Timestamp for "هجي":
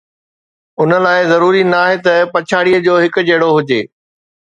3.57-3.81